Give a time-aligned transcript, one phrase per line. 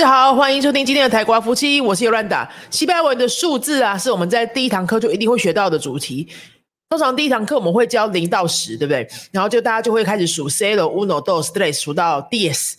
[0.00, 2.50] 大家好，欢迎收听今天的台瓜夫妻，我是尤兰达。
[2.70, 6.26] 西班牙文的数字啊，是我们在第一堂课就一定会学到的主题。
[6.88, 9.06] 通常第一堂课我们会教零到十，对不对？
[9.30, 12.76] 然后就大家就会开始数 zero, uno, dos, tres，数到 diez，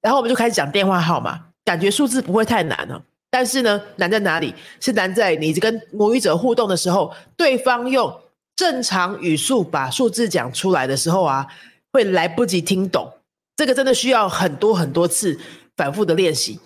[0.00, 1.40] 然后我们就开始讲电话号码。
[1.64, 4.54] 感觉数字不会太难啊，但是呢，难在哪里？
[4.78, 8.16] 是难在你跟母语者互动的时候，对方用
[8.54, 11.44] 正常语速把数字讲出来的时候啊，
[11.92, 13.12] 会来不及听懂。
[13.56, 15.38] 这个真的需要很多很多次
[15.76, 16.58] 反复的练习。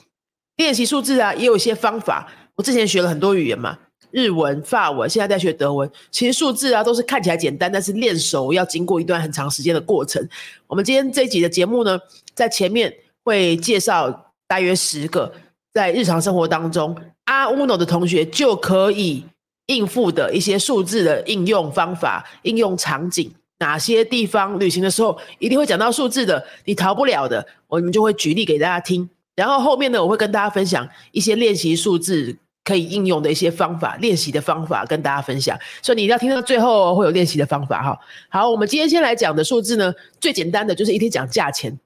[0.56, 2.28] 练习数字啊，也有一些方法。
[2.54, 3.78] 我之前学了很多语言嘛，
[4.10, 5.90] 日文、法文，现在在学德文。
[6.10, 10.26] 其实数字啊，都是看起来简单，但是练熟要经过一段很长时间的过程。
[10.66, 11.98] 我们今天这一集的节目呢，
[12.34, 14.22] 在前面会介绍。
[14.48, 15.32] 大约十个
[15.74, 19.24] 在日常生活当中，阿乌诺的同学就可以
[19.66, 23.28] 应付的一些数字的应用方法、应用场景。
[23.58, 29.08] 哪些地方旅行的时候一定会讲到数字的，你逃不了的，我们就会举例给大家听。
[29.34, 35.58] 然后后面呢，我会跟大家分享一些练习数字可以应用的一些方法、练习的方法，跟大家分享。
[35.82, 37.98] 所以你一定要听到最后，会有练习的方法哈。
[38.28, 41.78] 好，我们今天先来讲的数字呢，最简单的就是一天讲价钱。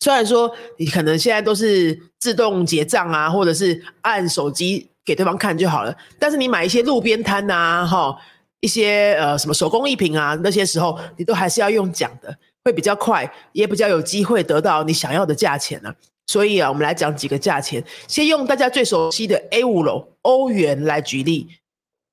[0.00, 8.16] 虽然说你可能现在都是自动结账啊，或者是按手机给对方看就好了，但是你买一些路边摊呐，哈，
[8.60, 15.94] 一些呃什么手工艺品啊，那些时候你都还是要用讲的，会比较快，也比较有机会得到你想要的价钱呢。
[16.26, 21.48] 所以啊，我们来讲几个价钱，先用大家最熟悉的 A 五楼欧元来举例，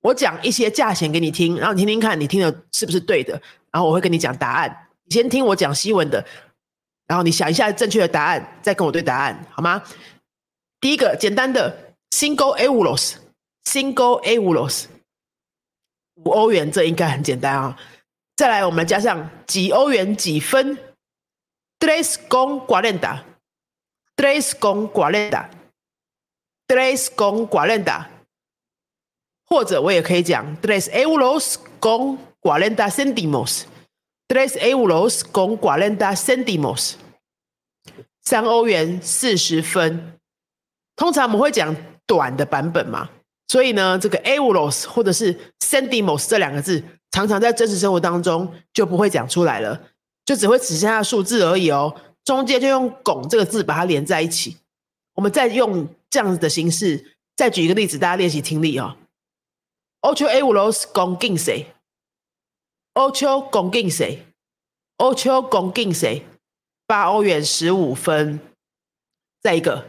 [0.01, 4.87] 我讲一些价钱给你听，然后你听听看，你听的是不是对的，然后我会跟你讲答案。
[5.03, 6.25] 你先听我讲西文的。
[7.07, 9.79] 然后你想一下正确的答案，再跟我对答案，好吗？
[10.81, 14.85] 第一个简单的 single euros，single euros，
[16.15, 17.77] 五欧元，这应该很简单啊。
[18.35, 20.77] 再来，我们加上几欧元几分
[21.79, 28.05] ，tres con cuarenta，tres con cuarenta，tres con cuarenta，
[29.45, 33.65] 或者我也可以讲 tres euros con cuarenta centimos。
[34.27, 36.95] Tres euros con cuarenta centimos，
[38.23, 40.19] 三欧元四十分。
[40.95, 41.75] 通常我们会讲
[42.07, 43.11] 短的版本嘛，
[43.47, 49.81] 所以呢，这个 euros 或者是 sandimos 这两个字，常常在真实生活当中就不会讲出来了，
[50.25, 51.95] 就只会只剩下数字而已哦。
[52.23, 54.57] 中间就用拱这个字把它连在一起。
[55.13, 58.97] 我们再用这样子的形式，再举一个例子，大家练习听力哦。
[60.01, 61.65] Ocho euros con quince。
[62.93, 66.21] Ocho con quince，ocho con quince，
[66.87, 68.39] 八欧元十五分。
[69.41, 69.85] 再一个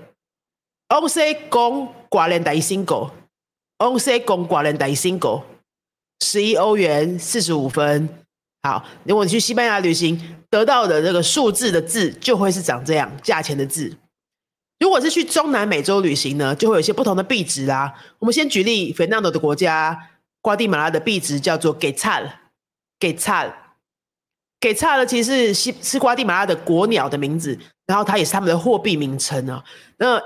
[0.89, 2.61] ，once con cuarenta y
[3.79, 5.43] osegogo
[6.21, 8.09] 十一欧元四十五分。
[8.63, 13.97] 好，如果你去西班牙旅行，得到的这个数字的字就会是长这样，价钱的字。
[14.79, 17.95] 如果是去中南美洲旅行呢，就会有一些不同的币值啦。
[18.19, 20.09] 我们先举例，费纳诺的国家，
[20.43, 22.43] 瓜地马拉的币值叫做给差了。
[22.99, 23.55] 给差了，
[24.59, 29.63] 给差了，其实是西是瓜地马拉的国鸟的名字，然后它也是他们的货币名称啊。
[29.99, 30.19] 那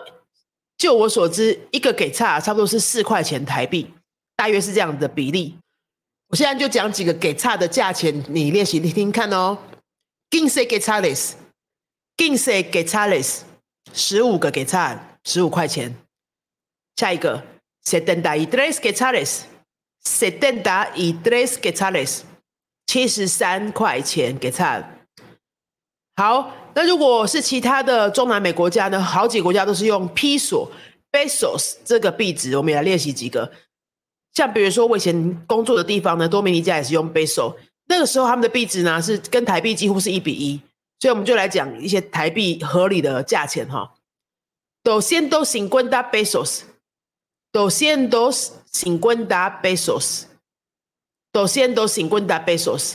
[0.81, 3.87] 就我所知，一个给差差不多是四块钱台币，
[4.35, 5.55] 大约是这样的比例。
[6.29, 9.59] 我现在就讲几个给差的价钱，你练习听听看哦。
[10.31, 11.37] quince g u e t a l e s
[12.17, 13.45] q u i n c e g u e t a l e s
[13.93, 15.95] 十五个给差，十五块钱。
[16.97, 17.45] 下一个
[17.85, 19.45] ，setenta y tres g u e t a l e s
[20.03, 21.99] s e t e n t a y tres g u e t a l
[21.99, 22.25] e s
[22.87, 24.83] 七十三块钱给差。
[26.17, 29.03] 好，那如果是其他的中南美国家呢？
[29.03, 30.71] 好几个国家都是用 P 索
[31.11, 33.53] pesos 这个币值，我们也来练习几个。
[34.33, 37.57] 像比如说我以前工作的地方呢，多米尼加也是用 peso，
[37.89, 40.61] 那个时候他们的币值呢是跟台币几乎是一比一，
[41.01, 43.95] 所以我们就来讲一些台币合理的价钱哈。
[44.85, 50.25] doscientos cincuenta pesos，doscientos cincuenta pesos。
[51.33, 52.95] 首先都 cincuenta pesos，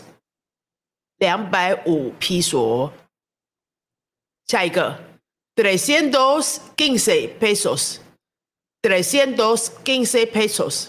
[1.17, 2.91] 两百五披索。
[4.47, 4.99] 下一个
[5.55, 10.87] ，trescientos quince pesos，trescientos quince pesos，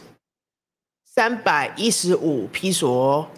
[1.04, 3.28] 三百一十五披索。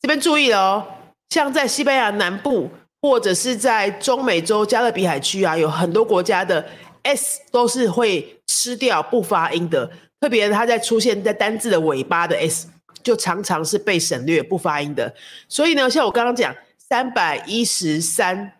[0.00, 0.86] 这边注意哦，
[1.30, 2.70] 像在西班牙南部
[3.00, 6.68] 或者是在中美洲加勒比海区啊，有很多国家的
[7.02, 9.90] s 都是会吃掉不发音的，
[10.20, 12.68] 特别它在出现在单字的尾巴的 s。
[13.02, 15.12] 就常常是被省略不发音的，
[15.48, 18.52] 所以呢，像我刚刚讲三百一十三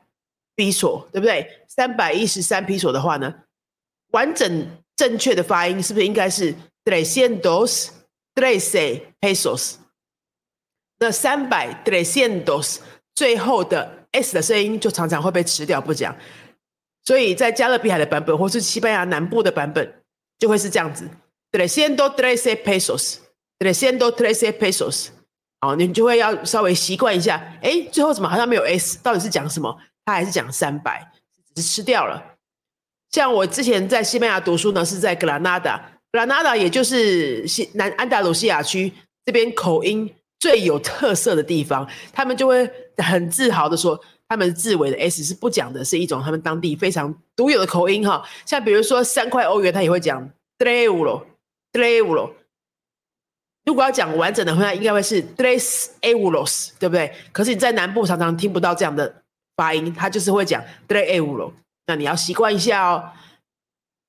[0.54, 1.64] 比索，对不对？
[1.68, 3.34] 三百一十三比索的话呢，
[4.12, 4.66] 完整
[4.96, 6.54] 正确的发音是不是应该是
[6.84, 7.88] trescientos
[8.34, 9.74] trece pesos？
[10.98, 12.78] 那三百 trescientos
[13.14, 16.16] 最后的 s 的声音就常常会被吃掉不讲。
[17.04, 20.02] 所以在加勒比海的版本，或是西班牙南部的版本，
[20.38, 21.08] 就会是这样子
[21.50, 25.08] ：trescientos trece pesos，trescientos trece pesos。
[25.60, 27.58] 好，你就会要稍微习惯一下。
[27.62, 28.98] 哎，最后怎么好像没有 s？
[29.02, 29.76] 到底是讲什么？
[30.04, 31.10] 他还是讲三百，
[31.54, 32.36] 只是吃掉了。
[33.10, 35.78] 像我之前在西班牙读书呢，是在格拉纳达，
[36.10, 38.92] 格拉纳达也就是西南安达卢西亚区
[39.24, 44.00] 这边口音最有特色的地方，他们就会很自豪的说。
[44.28, 48.26] 他们字尾的 s 是不讲的，是一种他们当地非常独有的口音哈。
[48.46, 50.26] 像比如说三块欧元，他也会讲
[50.58, 52.30] tre euro，tre euro。
[53.66, 57.14] 如果要讲完整的话，应该会是 tres euros，对不对？
[57.30, 59.21] 可是你在南部常常听不到这样的
[59.56, 61.52] 发音，他就是会讲 tre euro。
[61.86, 63.04] 那你要习惯一下哦。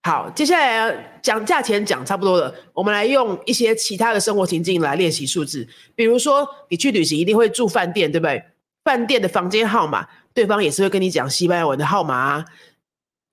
[0.04, 5.66] 好，接下来讲价钱讲差不多了，我们来用一些其他的生活情境来练习数字。
[5.96, 8.44] 比如说你去旅行一定会住饭店，对不对？
[8.84, 12.46] 饭店的房间号码，对方也是会跟你讲西班牙文的号码啊。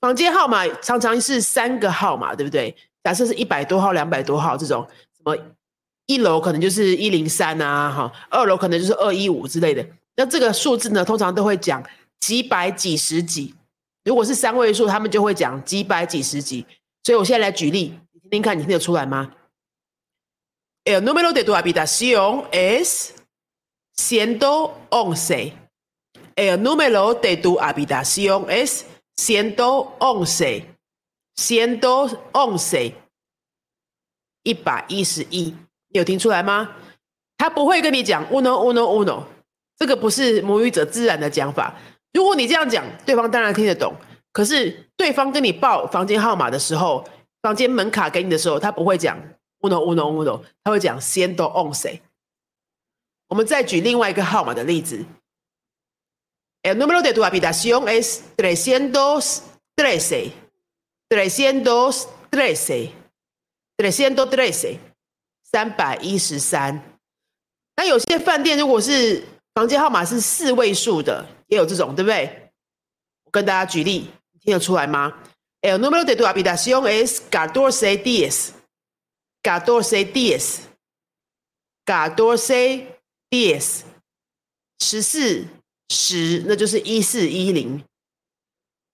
[0.00, 2.74] 房间号码常常是三个号码，对不对？
[3.02, 4.86] 假设是一百多号、两百多号这种，
[5.16, 5.36] 什么
[6.06, 9.84] 一楼可能就是一零三啊，哈，二楼可能就是二一五之类的。
[10.16, 11.82] 那这个数字呢，通常都会讲
[12.20, 13.54] 几百几十几。
[14.04, 16.66] 如果是三位数，他们就会讲几百几十几。
[17.02, 19.34] 所以我现在来举例，你听听看，你听得出来吗
[20.84, 23.14] ？El número de tu habitación es
[23.96, 25.52] ciento once.
[26.36, 28.84] El número de tu habitación es
[29.16, 30.64] ciento once.
[31.36, 32.94] ciento once.
[34.42, 35.54] 一百一十一，
[35.88, 36.76] 你有听出来吗？
[37.36, 39.24] 他不会跟你讲 uno uno uno，
[39.76, 41.78] 这个不是母语者自然的讲法。
[42.12, 43.94] 如果你这样讲，对方当然听得懂。
[44.32, 47.04] 可是对方跟你报房间号码的时候，
[47.42, 49.18] 房间门卡给你的时候，他不会讲
[49.60, 52.00] uno uno uno，他会讲 ciento once。
[53.28, 55.04] 我们再举另外一个号码的例子。
[56.62, 59.42] El número de tu habitación es trescientos
[59.74, 60.32] trece,
[61.08, 62.90] trescientos trece,
[63.78, 64.78] trescientos trece，
[65.44, 66.82] 三百一十三。
[67.76, 69.24] 那有些饭店如果是
[69.54, 72.50] 房间号码是四位数的，也有这种，对不对？
[73.24, 74.10] 我跟大家举例，
[74.40, 75.12] 听得出来吗
[75.60, 78.52] ？El número de tu habitación es catorce diez,
[79.42, 80.60] catorce diez,
[81.84, 82.86] catorce
[83.28, 83.80] diez
[84.78, 85.46] 十四
[85.90, 87.84] 十，那就是一四一零，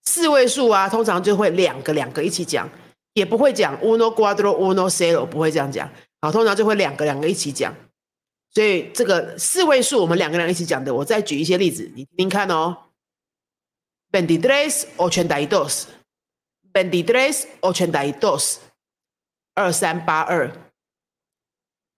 [0.03, 2.69] 四位数啊，通常就会两个两个一起讲，
[3.13, 5.89] 也不会讲 uno cuatro uno cero，不会这样讲，
[6.21, 7.73] 好，通常就会两个两个一起讲，
[8.57, 12.75] 所以这个四位数我们两个人一起讲的，我再举一些例子，你听听看哦
[14.11, 18.57] ，veintitrés ochenta y dos，veintitrés ochenta y dos，
[19.53, 20.51] 二三八二，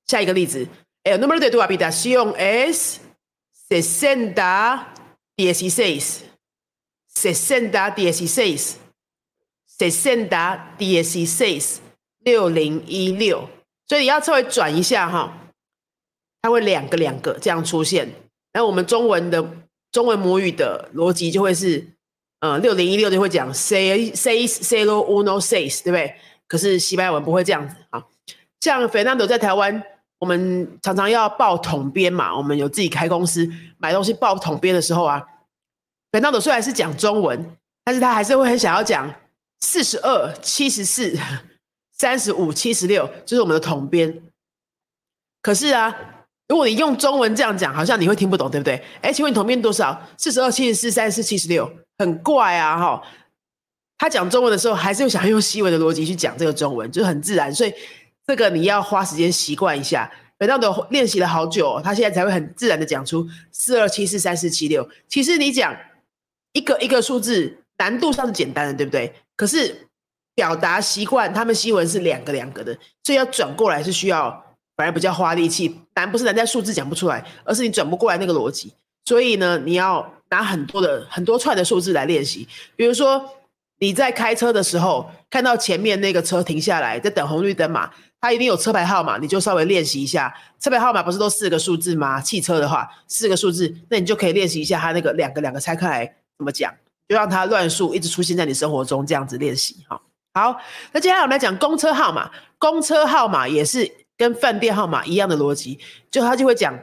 [0.06, 0.68] 下一个例子。
[1.06, 3.00] El número de tu habitación es
[3.70, 4.94] sesenta
[5.38, 6.24] dieciséis.
[7.08, 8.76] Sesenta dieciséis.
[9.66, 11.78] Sesenta dieciséis.
[12.26, 13.50] 六零一六。
[13.88, 15.49] 所以你要稍微转一下哈，
[16.42, 18.10] 它会两个两个这样出现。
[18.52, 19.44] 然后我们中文的
[19.92, 21.86] 中文母语的逻辑就会是，
[22.40, 26.16] 呃，六零一六就会讲 seis seis cero uno seis，对不对？
[26.48, 28.04] 可是西班牙文不会这样子啊。
[28.60, 29.84] 像 Fernando 在台湾。
[30.20, 35.26] 我们常常要报统编嘛，我们有自己开公司买东西报统编的时候啊
[36.12, 37.56] ，Fernando 虽然是讲中文，
[37.86, 39.10] 但是他还是会很想要讲
[39.62, 41.18] 四十二、七十四、
[41.94, 44.22] 三十五、七十六，就是我们的统编。
[45.42, 45.96] 可是啊，
[46.50, 48.84] 如果你用中文这样讲，好像你会听不懂，对不对？
[49.02, 50.06] 哎，请问你统编多少？
[50.18, 52.78] 四十二、七十四、三十四、七十六，很怪啊！
[52.78, 53.02] 哈，
[53.98, 57.74] 他讲中文的时候，还是想用西文的逻辑去讲这个中文，就是很自然，所以。
[58.28, 64.88] 这个你要花时间习惯一下，本到都练习了好久，他现在才会很自然的讲出四二七四三四七六。
[65.08, 65.76] 其实你讲
[66.54, 69.12] 一个一个数字，难度上是简单的，对不对？
[69.36, 69.88] 可是
[70.36, 74.49] 表达习惯，他们西文是两个两个的，所以要转过来是需要
[74.80, 75.78] 反而比较花力气。
[75.94, 78.72] 难不是难在数字讲不出来，而是你转不过来那个逻辑。
[79.04, 83.30] 所以呢，你要拿很多的很多串的数字来练习，比如说
[83.80, 87.92] 你在开车的时候，看到前面那个车停下来在等红绿灯嘛。
[88.22, 90.34] 它一定有车牌号码，你就稍微练习一下。
[90.60, 92.22] 车牌号码不是都四个数字吗？
[92.22, 96.06] 汽车的话，四个数字，那你就可以练习一下它那个两个两个拆开来
[96.38, 96.74] 怎么讲，
[97.08, 100.02] 就让它乱数一直出现在你生活中，这样子练习哈。
[100.34, 100.60] 好，
[100.92, 102.30] 那接下来我们来讲公车号码。
[102.58, 103.90] 公车号码也是
[104.20, 105.80] 跟饭店号码一样的逻辑，
[106.12, 106.78] 就他就会讲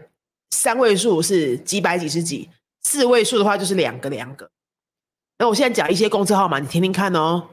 [0.52, 2.48] 三位数是几百几十几，
[2.82, 4.50] 四位数的话就是两个两个。
[5.38, 7.50] 那我现在讲一些公车号码，你听听看哦。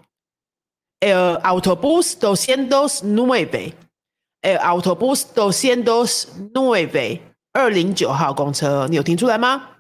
[1.01, 3.73] El autobús doscientos nueve,
[4.41, 7.19] el autobús doscientos nueve，
[7.51, 9.71] 二零九号公车，你有听出来吗？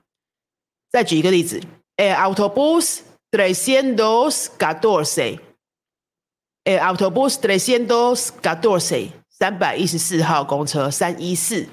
[0.91, 1.61] 再举一个例子
[1.95, 2.99] ，el autobús
[3.31, 5.39] trescientos catorce。
[6.65, 11.67] 哎，autobus trescientos catorce，三百一十四号公车，三一四。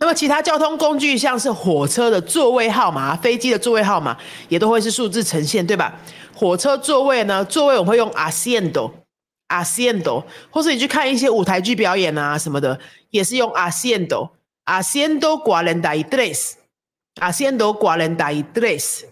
[0.00, 5.98] 那么其他交通工具，像是火车的座位号码、飞机的座位号码，也都会是数字呈现，对吧？
[6.34, 12.78] 火车座位呢，座位我们会用 asiento，asiento，或是你去看一些舞台剧表演啊什么的，
[13.10, 19.04] 也是用 asiento，asiento cuarenta y tres，asiento cuarenta y tres，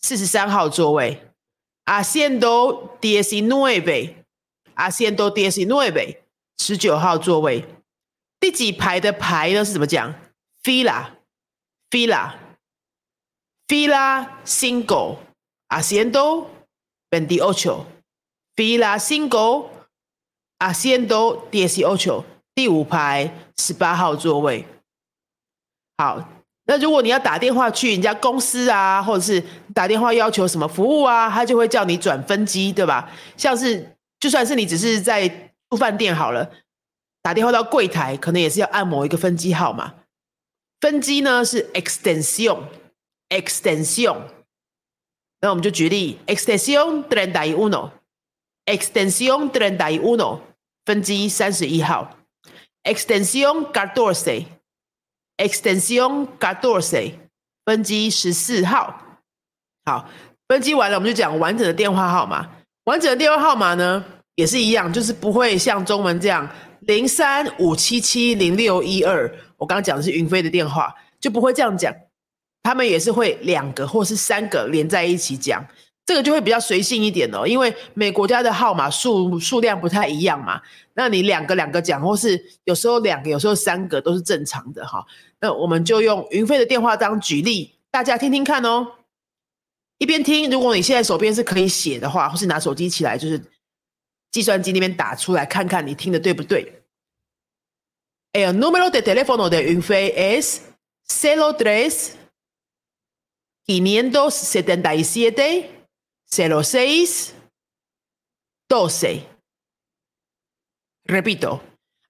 [0.00, 1.20] 四十三号座位。
[1.84, 4.23] Asiento diecinueve,
[4.76, 6.18] Asiento diecinueve，
[6.58, 7.64] 十九号座位。
[8.40, 9.64] 第几排的排呢？
[9.64, 10.14] 是怎么讲
[10.62, 11.06] ？Fila,
[11.90, 12.34] fila,
[13.66, 15.18] fila cinco,
[15.68, 16.46] Asiento
[17.10, 17.84] veintiocho,
[18.56, 19.68] fila cinco,
[20.58, 24.66] Asiento d s o c h o 第五排十八号座位。
[25.98, 26.28] 好。
[26.66, 33.06] 那如果你要打电话去人家公司啊，或者是打电话要求什么服务啊，他就会叫你转分机，对吧？
[33.36, 33.93] 像是
[34.24, 35.28] 就算是你只是在
[35.68, 36.50] 住饭店好了，
[37.20, 39.96] 打电话到柜台，可能也是要按某一个分机号码。
[40.80, 44.16] 分机呢是 extension，extension。
[45.42, 50.40] 那我们就举例，extension treinta y uno，extension treinta y uno，
[50.86, 52.16] 分机三十一号
[52.84, 54.46] ，extension catorce。
[55.36, 57.12] Extension catorce，
[57.66, 59.18] 分机十四号。
[59.84, 60.08] 好，
[60.48, 62.52] 分机完了，我们就讲完整的电话号码。
[62.84, 64.04] 完整的电话号码呢，
[64.36, 66.48] 也是一样，就是不会像中文这样
[66.80, 69.32] 零三五七七零六一二。
[69.56, 71.94] 我刚刚讲的是云飞的电话，就不会这样讲。
[72.62, 75.64] 他们也是会两个或是三个连在一起讲。
[76.06, 80.60] 这个就会比较随性一点哦，因为每国家的号码数数量不太一样嘛。
[80.92, 85.02] 那你两个两个讲，或是有时候两个，有时候三个都是正常的哈。
[85.40, 88.86] 那我们就用云飞的电话当举例，大家听听看哦。
[89.96, 93.40] 一边听，如果你现在手边是可以写的话，或是拿手机起来，就是
[94.33, 96.83] 计算机那边打出来，看看你听的对不对。
[98.33, 100.61] El número de teléfono de 云飞 es
[101.07, 102.15] cero tres
[103.65, 105.75] quinientos setenta y siete.
[106.31, 107.33] Cero seis
[108.67, 109.23] doce.
[111.05, 111.63] Repito,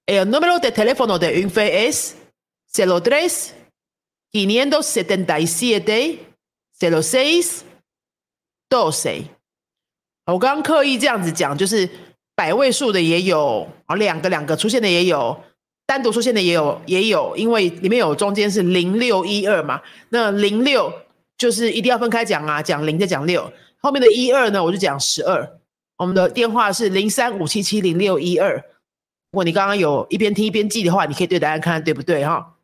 [0.04, 2.16] el número de teléfono de Unfe es
[2.66, 3.54] cero tres
[4.30, 6.36] quinientos setenta y siete
[6.78, 7.64] cero seis
[8.68, 9.30] doce。
[10.26, 11.88] 我刚刚刻意这样子讲，就是
[12.35, 15.35] 百位数的也有啊，两个两个出现的也有，
[15.85, 20.91] 单独出现的也有也有，因为里面有中间是零六一二嘛，那零六
[21.37, 23.51] 就是一定要分开讲啊，讲零再讲六。
[23.79, 25.59] 后面的一二呢，我就讲十二。
[25.97, 28.55] 我们的电话是零三五七七零六一二。
[28.55, 32.55] 如果你刚刚有一边听一边记的话，你可以对答案看看对不对哈。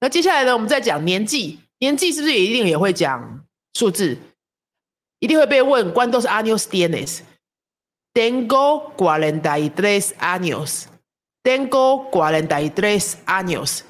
[0.00, 4.16] 那接下来呢，我们再讲年纪，年纪是不是也一定也会讲数字？
[5.18, 5.92] 一定会被问。
[5.92, 7.22] 关都是 a n u s d n s。
[8.14, 10.86] Tengo cuarenta y tres años。
[11.42, 13.80] Tengo cuarenta y tres años。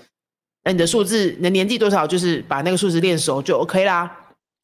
[0.64, 2.06] 那你的数字，你的年纪多少？
[2.06, 4.18] 就是把那个数字练熟就 OK 啦。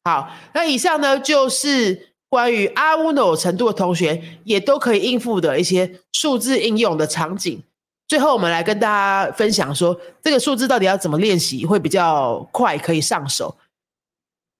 [0.05, 7.61] 好，那以上呢就是关于阿乌诺程度的同学也都可以应付的一些数字应用的场景。
[8.07, 13.57] 最后，我们来跟大家分享说，这个数字到底要怎么练习会比较快可以上手。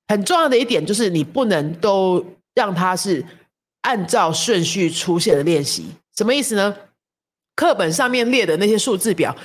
[0.10, 3.26] 很重要的一点就是，你不能都让它是
[3.90, 5.88] 按照顺序出现的练习。
[6.16, 6.76] 什么意思呢？
[7.56, 9.36] 课本上面列的那些数字表。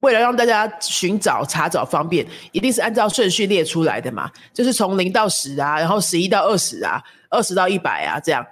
[0.00, 8.44] 为了让大家寻找查找方便，一定是按照顺序列出来的嘛，就是从零到十啊，然后十一到二十啊，二十到一百啊，这样。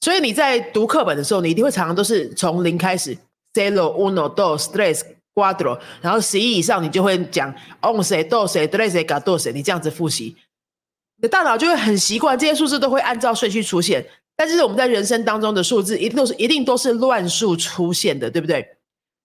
[0.00, 3.14] 所以你在读课本的时候，你一定会常常都是从零开始
[3.52, 5.02] ，zero, uno, dos, tres,
[5.34, 10.36] cuatro，然后十一以上你就会讲 once, doce, trece, catorce，你这样子复习，
[11.16, 14.04] 你的大脑就会很习惯这些数字都会按照顺序出现。
[14.36, 18.76] 但是我们在人生当中的数字，一定都是一定都是乱数出现的，对不对？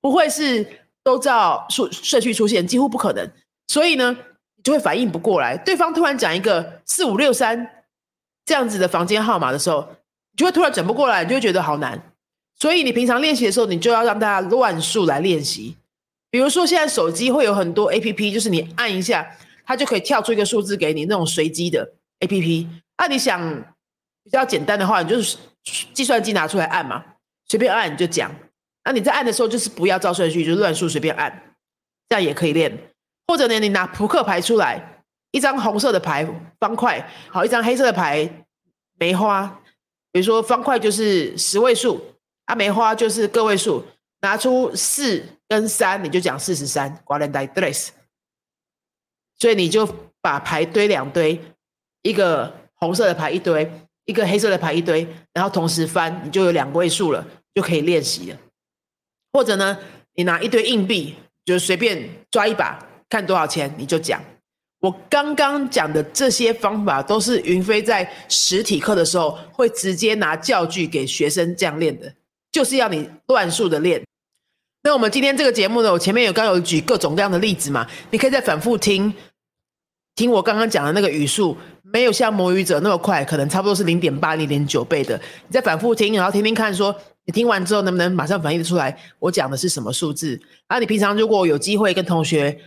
[0.02, 0.66] 不会是。
[1.08, 3.26] 都照顺顺序出现，几乎不可能。
[3.70, 4.12] 所以呢，
[4.58, 5.56] 你就会反应不过来。
[5.56, 7.86] 对方突然讲一个四五六三
[8.44, 9.88] 这样子的房间号码的时候，
[10.34, 12.14] 你就会突然转不过来，你就会觉得好难。
[12.60, 15.78] 所以你平常练习的时候，你就要让大家乱数来练习。
[16.30, 19.26] 比如说，现在手机会有很多 A P P，就是你按一下，
[19.66, 22.68] 它就可以跳出一个数字给你，那种随机的 A P P。
[22.98, 23.64] 那你想
[24.28, 25.38] 比较简单的话，你就是
[25.94, 27.02] 计算机拿出来按嘛，
[27.48, 28.30] 随便按你就讲。
[28.84, 31.56] 那你在按的时候，就是不要照顺序，就乱数随便按，
[32.10, 32.78] 这样也可以练。
[33.26, 36.28] 或者呢，你拿扑克牌出来，一张红色的牌
[36.60, 38.46] 方块，好，一张黑色的牌
[39.00, 39.62] 梅花。
[40.12, 42.02] 比如说方块就是十位数，
[42.46, 43.86] 啊，梅花就是个位数。
[44.20, 47.90] 拿出四跟三，你就讲四十三，挂连带 dress。
[49.38, 49.88] 所以你就
[50.22, 51.40] 把牌堆两堆，
[52.02, 53.72] 一个红色的牌一堆，
[54.08, 57.24] 一个黑色的牌一堆，然后同时翻，你就有两位数了，
[57.54, 58.38] 就可以练习了。
[59.32, 59.78] 或者呢，
[60.16, 61.14] 你拿一堆硬币，
[61.46, 64.20] 就随便抓一把，看多少钱你就讲。
[64.80, 72.14] 我刚刚讲的这些方法，都是云飞在实体课的时候会直接拿教具给学生这样练的，
[72.52, 74.02] 就是要你乱数的练。
[74.84, 79.14] 那我们今天这个节目呢，我前面有刚有举各种各样的例子嘛，你可以再反复听，
[80.18, 81.56] 听我刚刚讲的那个语速，
[81.94, 85.16] 没有像魔语者那么快，可能差不多是零点八、零点九倍的。
[85.48, 86.94] 你再反复听，然后听听看，说
[87.24, 90.38] 你听完之后能不能马上反应出来我讲的是什么数字？
[90.68, 92.60] 啊，你平常如果有机会跟同学。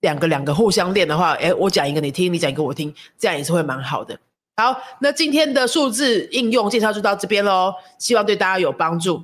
[0.00, 4.14] 两个两个互相练的话，哎，我讲一个你听，你讲一个我听，这样也是会蛮好的。
[4.54, 9.22] 好，那今天的数字应用介绍就到这边喽，希望对大家有帮助。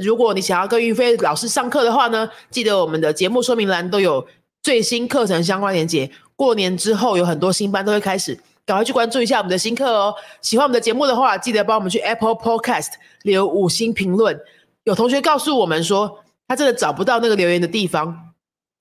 [0.00, 4.24] 如果你想要跟云飞老师上课的话呢，记得我们的节目说明栏都有
[4.62, 6.08] 最新课程相关链接。
[6.42, 10.12] 过年之后有很多新班都会开始，赶快去关注一下我们的新课哦。
[10.40, 12.88] 喜欢我们的节目的话，记得帮我们去 Apple Podcast
[13.22, 14.36] 留五星评论。
[14.82, 18.32] 有同学告诉我们说，他真的找不到那个留言的地方。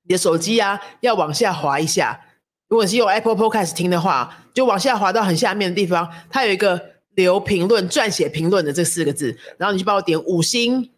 [0.07, 2.19] 你的手机啊，要往下滑一下。
[2.67, 6.81] 如果是用 Apple Podcast 听的话，就往下滑到很下面的地方，它有一个
[7.13, 10.89] 留评论、撰写评论的这四个字，然后你就帮我点五星，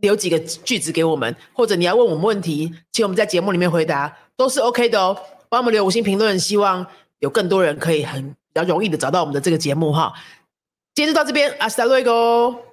[0.00, 5.16] 留几个句子给我们，或者你要问我们问题，请我们在节目里面回答，都是 OK 的哦。
[5.52, 6.86] 帮我们留五星评论，希望
[7.18, 10.14] 有更多人可以很比较容易的找到我们的这个节目哈。
[10.94, 12.71] 今天就到这边，阿斯达瑞哥。